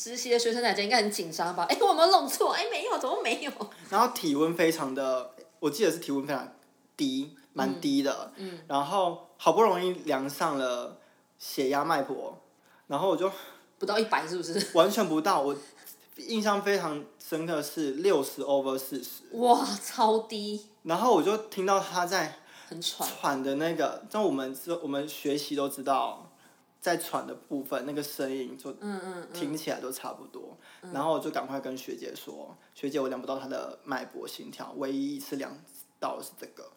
[0.01, 1.65] 实习的学生来讲，应该很紧张吧？
[1.69, 2.51] 哎，我有没有弄错？
[2.53, 3.51] 哎，没有，怎么没有？
[3.89, 6.53] 然后体温非常的，我记得是体温非常
[6.95, 8.31] 低，蛮低的。
[8.37, 10.97] 嗯然后好不容易量上了
[11.37, 12.37] 血压、脉搏，
[12.87, 13.29] 然后我就
[13.77, 14.67] 不到一百是不是？
[14.73, 15.41] 完全不到。
[15.41, 15.53] 我
[16.15, 23.09] 印象非常深刻是六十 over 四十，哇，超低，然后我就听到他在很喘。
[23.09, 26.28] 喘的那个，像我们知我们学习都知道，
[26.79, 28.75] 在喘的部分那个声音就。
[29.33, 30.57] 听起来都差不多。
[30.93, 35.55] 然后我就赶快跟学姐说，学姐我量不到她的脉搏、心跳，唯一一次量
[35.99, 36.71] 到的是这个。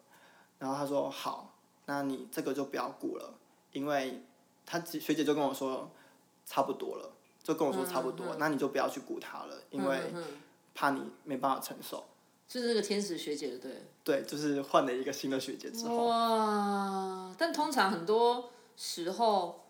[0.59, 3.33] 然后她说好，那你这个就不要顾了，
[3.71, 4.23] 因为
[4.65, 5.89] 她学姐就跟我说
[6.45, 7.11] 差不多了，
[7.41, 9.99] 就跟我说差不多，那你就不要去顾它了，因为
[10.75, 12.03] 怕你没办法承受。
[12.47, 13.71] 就是那个天使学姐的，对。
[14.03, 17.33] 对，就是换了一个新的学姐之后，哇！
[17.37, 19.62] 但通常很多时候，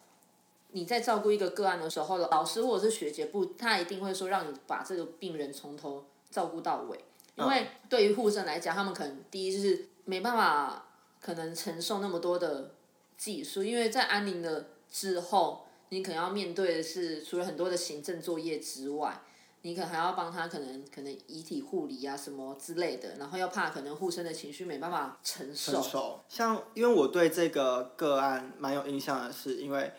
[0.73, 6.99] 你在照顾一个个案的时候，老师或者是学姐不，他一定会说让你把这个病人从头照顾到尾，
[7.35, 10.85] 因为对于护生来讲，他们可能第一就是没办法
[11.21, 12.71] 可能承受那么多的
[13.17, 19.21] 技术，因为在安宁的之后，你可能要面对的是除了很多的行政作业之外。
[19.65, 25.71] 你可能还要帮他，可能可能遗体护理啊什么之类的，然后又怕可能护生的情绪没办法承受。
[25.71, 26.19] 成熟。
[26.27, 29.89] 像因为我对这个个案蛮有印象的是，因为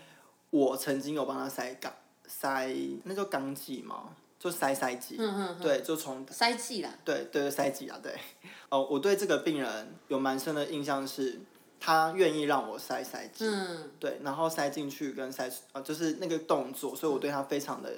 [0.55, 1.90] 我曾经有帮他塞肛
[2.29, 5.17] 塞那叫肛剂嘛，就塞塞剂。
[5.19, 5.61] 嗯嗯嗯。
[5.61, 6.90] 对，就从塞剂啦。
[7.05, 8.14] 对对塞剂啊，对。
[8.71, 11.40] 哦，我对这个病人有蛮深的印象是，
[11.81, 13.45] 他愿意让我塞塞剂。
[13.49, 13.90] 嗯。
[13.99, 17.93] 对，然后塞进去跟塞出，呃，就是那个动作，所以我对他非常的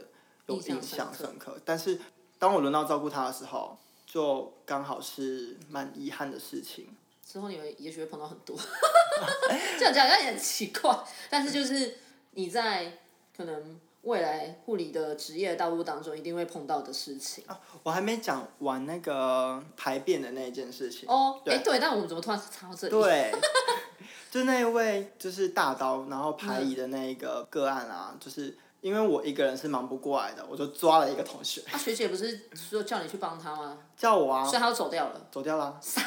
[0.46, 1.60] 有印象深刻深刻。
[1.62, 2.00] 但是
[2.38, 6.88] 当我轮到照顾他的时候，就刚好是蛮遗憾的事情。
[7.22, 8.56] 之后你们也许会碰到很多，
[9.78, 10.96] 这样讲有点奇怪，
[11.28, 11.98] 但是就是
[12.36, 12.92] 你在
[13.34, 17.42] 可能未来护理的职业道路当中一定会碰到的事情。
[17.46, 21.08] 啊我还没讲完那个排便的那一件事情。
[21.08, 22.90] 哦，对哎对，但我们怎么突然插到这里？
[22.92, 23.32] 对，
[24.30, 33.78] 就那一位就是大刀然后排遗的那一个个案啊，就是因为我一个人是忙不过来的，我就抓了一个同学，啊，学姐不是说叫你去帮他吗？
[33.96, 35.26] 叫我啊所以，他就走掉了。
[35.32, 35.78] 走掉了。
[35.80, 36.02] 啥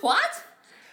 [0.00, 0.18] ？What？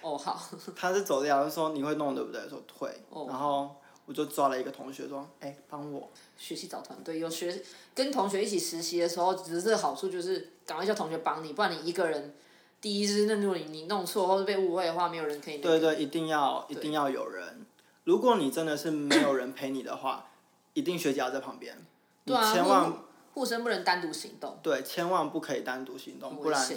[0.01, 0.38] 哦，好。
[0.75, 2.41] 他是走掉，就说你会弄对不对？
[2.49, 3.73] 说会，哦然后
[4.05, 6.09] 我就抓了一个同学说，哎、帮我。
[6.37, 7.63] 学习找团队，有学
[7.95, 12.33] 跟同学一起实习的时候，只是好处就是赶快叫同学帮你，不然你一个人，
[12.81, 15.79] 第一是那如果你你弄错或者被误会的话，没有人可以、那个。
[15.79, 17.65] 对对，一定要一定要有人。
[18.03, 20.25] 如果你真的是没有人陪你的话，
[20.73, 21.77] 一定学姐要在旁边。
[22.25, 22.97] 你对啊，千万护
[23.35, 26.69] 护生不能单独行动，对，千万不可以单独行动，不然。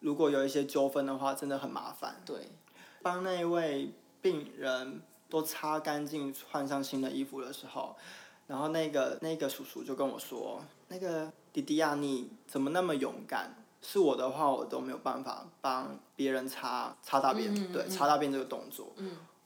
[0.00, 2.20] 如果有一些纠纷的话，真的很麻烦。
[2.24, 2.36] 对，
[3.02, 3.90] 帮那一位
[4.22, 7.94] 病人都擦干净、换上新的衣服的时候，
[8.46, 13.54] 然后那个那个叔叔就跟我说：“那个弟弟啊，你怎么那么勇敢？
[13.80, 18.92] 是我的话，我都没有办法帮别人擦擦大便，嗯对，擦大便这个动作，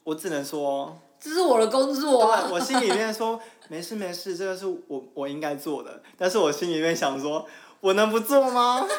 [0.05, 2.43] 我只能说，这是我的工作啊。
[2.43, 7.47] 对我心里面说没事没事，这个是我我应该做的，但是我心里面想说，
[7.81, 8.87] 我能不做吗？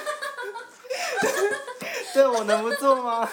[2.14, 3.28] 对，我能不做吗？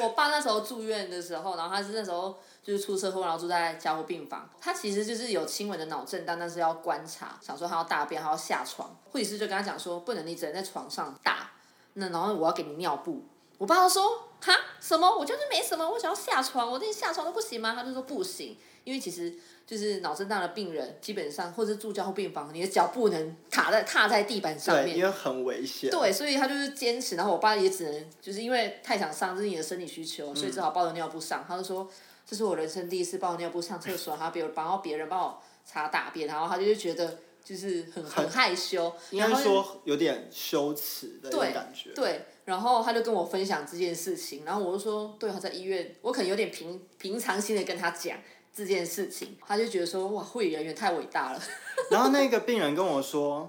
[0.00, 4.48] 我爸那时候住院的时候，然后他是那时候就是出车祸，然后住在加护病房。
[4.60, 8.96] 他其实就是有轻微的脑震荡，但是要观察，想说他要大便，他要下床。
[9.10, 11.50] 护理师就跟他讲说，不能你只能在床上大，
[11.94, 13.24] 那然后我要给你尿布。
[13.58, 15.18] 我爸就说，哈什么？
[15.18, 17.74] 我就是没什么，我想要下床，我连下床都不行吗？
[17.74, 19.36] 他就说不行，因为其实
[19.68, 24.96] 就是脑震荡的病人，基本上或者是住加护病房，你的脚不能踏在踏在地板上，面。
[24.96, 25.90] 因为很危险。
[25.90, 31.44] 对，所以他就是坚持，然后我爸也只能就是因为太想上，这是你的生理需求，所以只好抱着尿布上。
[31.46, 31.86] 他就说
[32.26, 41.90] 这是我人生第一次包尿布上厕所，然后别人然后别人帮我擦大便，然后他就觉得就是很很害羞，应该说有点羞耻的一种感觉。
[41.94, 48.16] 对，然后他就跟我分享这件事情，然后我就说，对，他在医院，我可能有点平平常心的跟他讲
[48.58, 51.40] 这件事情，他就觉得说，哇，护理人员太伟大了。
[51.90, 53.48] 然后那个病人跟我说：“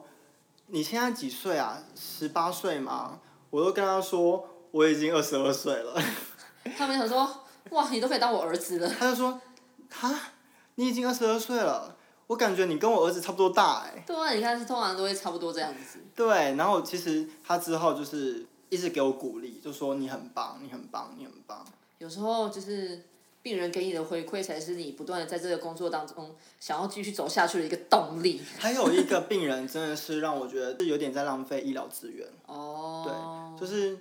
[0.68, 1.84] 你现在几岁啊？
[1.95, 5.99] 十八岁吗？”我都跟他说：“我已经二十二岁了。
[6.78, 7.28] 他们想说，
[7.72, 9.41] 哇，你都可以当我儿子了。”他就说
[9.89, 10.16] ：“哈，
[10.76, 11.97] 你已经二十二岁了，
[12.28, 15.99] 我感觉你跟我儿子差不多大哎、对啊，你看，通常都会差不多这样子。
[16.16, 21.66] 对，然后其实他之后就是一直给我鼓励，就说你很棒，你很棒，你很棒。
[21.97, 23.03] 有时候就是
[23.42, 28.42] 病人给你的回馈，才是你不断的在这个工作当中想要继续走下去的一个动力。
[28.58, 32.28] 还有一个病人真的是让我觉得是有点在浪费医疗资源。
[32.46, 33.56] 哦。
[33.58, 33.98] 对，就是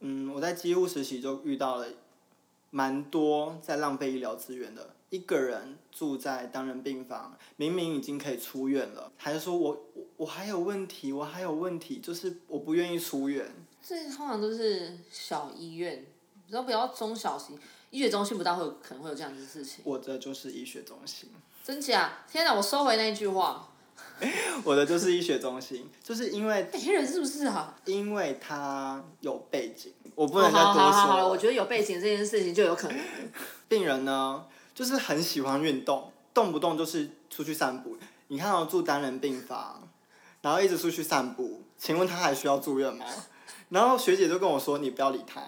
[0.00, 1.86] 嗯，我在机务实习就遇到了
[2.70, 4.90] 蛮多在浪费医疗资源的。
[5.08, 13.46] 一个人住在单人病房，明明已经可以出院了，还是说我我我还有问题，我还有问题，就是我不愿意出院。
[13.80, 16.04] 这通常都是小医院，
[16.48, 17.56] 然后比较中小型
[17.90, 19.80] 医学中心不大会有可能会有这样子的事情。
[19.84, 21.30] 我的就是医学中心，
[21.64, 22.18] 真假？
[22.30, 22.52] 天哪！
[22.52, 23.68] 我收回那句话。
[24.64, 27.74] 我的就是医学中心，就是因为别人是不是啊？
[27.84, 31.28] 因为他有背景，我不哦能再多说好好好好了，了。
[31.28, 32.98] 我觉得有背景这件事情就有可能。
[33.68, 37.96] 病人呢，就是很喜欢运动，动不动就是出去散步。
[38.28, 39.88] 你看到住单人病房，
[40.40, 43.06] 然后一直出去散步，请问他还需要住院吗？
[43.68, 45.42] 然后学姐就跟我说：“你不要理他，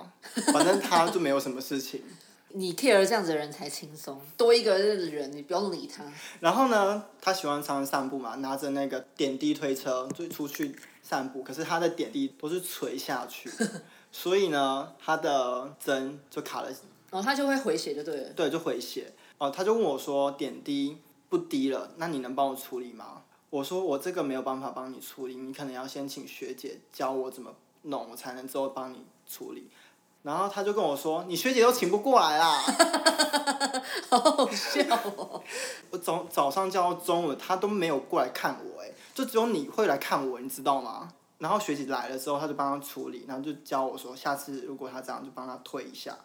[0.53, 2.03] 反正他就没有什么事情。
[2.51, 6.05] 你 care 这样子的人才轻松，多一个人你不用理他。”
[6.41, 13.51] 然后呢，他喜欢常常散步嘛，拿着那个点滴推车就出去散步，可是他的点滴都是垂下去，
[14.11, 16.71] 所以呢，他的针就卡了
[17.11, 18.31] 哦他就会回血就对了。
[18.35, 19.13] 对，就回血。
[19.39, 23.23] 哦，他就问我说点滴不滴了，那你能帮我处理吗？
[23.51, 29.69] 我说我这个没有办法帮你处理，你可能要先请学姐教我怎么弄，我才能之后帮你处理。
[30.23, 32.61] 然后他就跟我说，你学姐都请不过来啦。
[34.11, 34.83] 好好笑
[35.17, 35.43] 哦。
[35.91, 41.13] 我早早上叫到中午，他都没有过来看我，哎，就只有你会来看我，你知道吗？
[41.39, 46.17] 然后学姐来了之后，他就帮他处理，然后就教我说，下次如果他这样，就帮他推一下。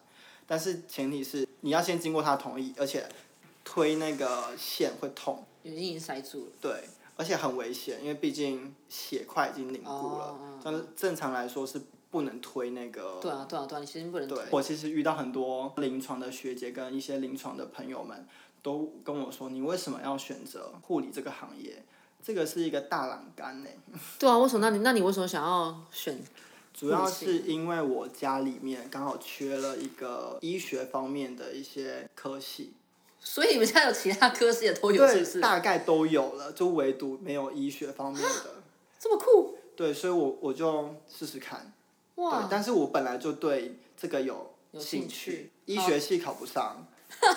[0.46, 3.08] 但是前提是你要先经过他同意，而且
[3.64, 5.46] 推那个线会痛。
[5.64, 6.52] 眼睛已经塞住了。
[6.60, 11.82] 对，而且很危险，因为毕竟血块已经凝固了但是正常来说是
[12.14, 13.18] 不能推那个。
[13.20, 14.38] 对啊，对啊，对啊，你其实不能推。
[14.52, 18.28] 我其实遇到很多临床的学姐跟一些临床的朋友们，
[18.62, 21.84] 都跟我说，你为什么要选择护理这个行业？
[22.24, 23.70] 这个是一个大栏杆 呢，
[24.20, 24.70] 对啊，为什么？
[24.70, 26.18] 那你那你为什么想要选？
[26.72, 32.74] 主要是因为我家里面刚好缺了一个医学方面的一些科系，
[33.20, 35.40] 所以你们家有其他科系也都有，是不对，是？
[35.40, 38.64] 大概都有了，就唯独没有医学方面的。
[39.00, 41.74] 这么酷对，所以我我就试试看。
[42.16, 46.86] 对哇！，但是我本来就对这个有兴趣医学系考不上，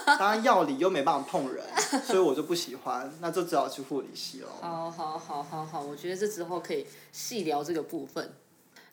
[0.06, 1.64] 当然药理又没办法碰人，
[2.04, 4.48] 所以我就不喜欢，那就只好去护理系喽。
[4.60, 8.32] 好好好好好，我觉得这之后可以细聊这个部分。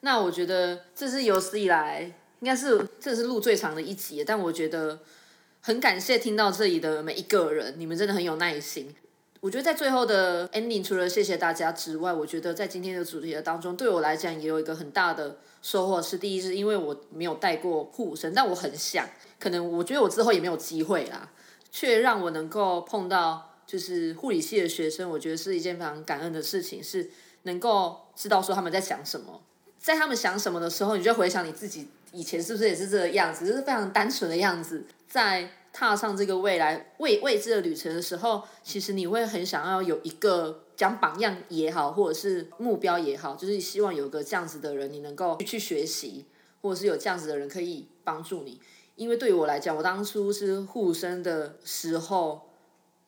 [0.01, 2.01] 那我觉得这是有史以来
[2.39, 4.99] 应该是这是录最长的一集，但我觉得
[5.61, 8.93] 很感谢听到这里的每一个人，你们真的很有耐心。
[9.43, 19.05] 我觉得在最后的 ending，除了谢谢大家之外，我觉得在今天的主题的当中，对我来讲也有一个很大的收获是，第一是因为我没有带过护生，但我很想，
[19.37, 21.29] 可能我觉得我之后也没有机会啦，
[21.69, 29.41] 却让我能够碰到就是护理系的学生，我觉得是一件非常感恩的事情，是能够知道说他们在想什么，
[29.77, 46.25] 在他们想什么的时候，你就回想你自己以前是不是也是这个样子，就是非常单纯的样子，在踏上这个未来未未知的旅程的时候，其实你会很想要有一个讲榜样也好，或者是目标也好，就是希望有个这样子的人，你能够去学习，
[46.61, 48.61] 或者是有这样子的人可以帮助你。
[48.95, 52.49] 因为对于我来讲，我当初是护生的时候，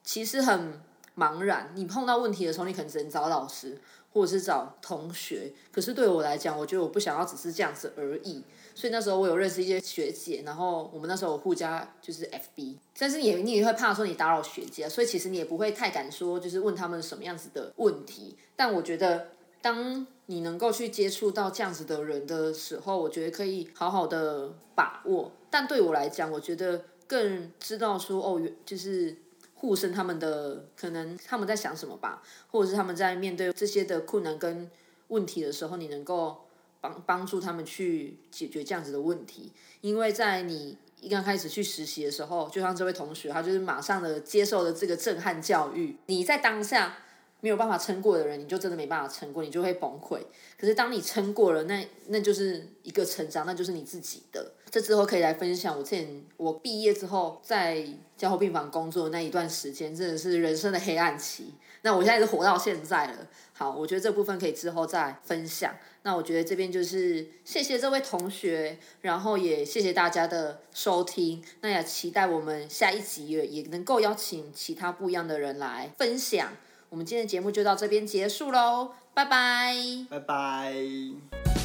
[0.04, 0.82] 其实很
[1.16, 1.72] 茫然。
[1.76, 3.80] 你碰到问题的时候，你可能只能找老师，
[4.12, 5.54] 或者是找同学。
[5.72, 8.44] 可是对我来讲，我觉得我不想要只是这样子而已。
[8.76, 18.36] 所以那时候我有认识一些学姐，然后我们那时候互加就是 FB，但是你你也会怕说你打扰学姐，所以其实你也不会太敢说就是问他们什么样子的问题。
[18.54, 19.30] 但我觉得
[19.62, 25.32] 当你能够去接触到这样子的人的时候，我觉得可以好好的把握。
[25.50, 29.16] 但对我来讲，我觉得更知道说哦，就是
[29.54, 32.22] 护生他们的可能他们在想什么吧，
[32.52, 34.70] 或者是他们在面对这些的困难跟
[35.08, 36.42] 问题的时候，你能够。
[36.90, 46.98] 帮帮助他们去解决这样子的问题，因为在你一刚开始去实习的时候，就像这位同学，他就是马上的接受了这个震撼教育，你在当下。
[47.42, 50.20] 没有办法撑过的人，你就真的没办法撑过，你就会崩溃。
[50.58, 54.52] 可是当你撑过了，那那就是一个成长，那就是你自己的。
[54.72, 61.54] 这之后可以来分享我之前我毕业之后在交护病房工作的那一段时间，真的是人生的黑暗期。
[61.86, 63.28] 那我现在是活到现在了。
[63.54, 65.72] 好，我觉得这部分可以之后再分享。
[66.02, 71.44] 那我觉得这边就是谢谢这位同学，然后也谢谢大家的收听。
[71.62, 76.50] 那也期待我们下一集也能够邀请其他不一样的人来分享。
[76.90, 79.76] 我们今天的节目就到这边结束喽，拜拜，
[80.10, 81.65] 拜拜。